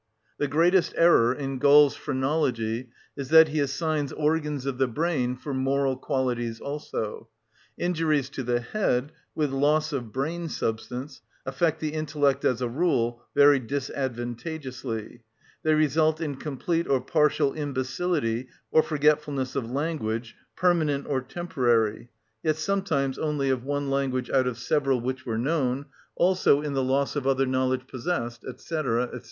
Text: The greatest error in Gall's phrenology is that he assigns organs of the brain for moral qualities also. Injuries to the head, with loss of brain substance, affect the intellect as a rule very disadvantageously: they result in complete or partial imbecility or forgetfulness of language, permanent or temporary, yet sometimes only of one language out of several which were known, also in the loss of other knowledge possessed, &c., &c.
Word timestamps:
The 0.39 0.47
greatest 0.47 0.95
error 0.97 1.31
in 1.31 1.59
Gall's 1.59 1.95
phrenology 1.95 2.89
is 3.15 3.29
that 3.29 3.49
he 3.49 3.59
assigns 3.59 4.11
organs 4.11 4.65
of 4.65 4.79
the 4.79 4.87
brain 4.87 5.35
for 5.35 5.53
moral 5.53 5.95
qualities 5.95 6.59
also. 6.59 7.29
Injuries 7.77 8.27
to 8.31 8.41
the 8.41 8.61
head, 8.61 9.11
with 9.35 9.51
loss 9.51 9.93
of 9.93 10.11
brain 10.11 10.49
substance, 10.49 11.21
affect 11.45 11.81
the 11.81 11.93
intellect 11.93 12.43
as 12.45 12.63
a 12.63 12.67
rule 12.67 13.21
very 13.35 13.59
disadvantageously: 13.59 15.21
they 15.61 15.75
result 15.75 16.19
in 16.19 16.37
complete 16.37 16.87
or 16.87 16.99
partial 16.99 17.53
imbecility 17.53 18.47
or 18.71 18.81
forgetfulness 18.81 19.55
of 19.55 19.69
language, 19.69 20.35
permanent 20.55 21.05
or 21.07 21.21
temporary, 21.21 22.09
yet 22.41 22.55
sometimes 22.55 23.19
only 23.19 23.51
of 23.51 23.63
one 23.65 23.91
language 23.91 24.31
out 24.31 24.47
of 24.47 24.57
several 24.57 24.99
which 24.99 25.27
were 25.27 25.37
known, 25.37 25.85
also 26.15 26.59
in 26.63 26.73
the 26.73 26.83
loss 26.83 27.15
of 27.15 27.27
other 27.27 27.45
knowledge 27.45 27.85
possessed, 27.85 28.41
&c., 28.59 28.75
&c. 28.79 29.17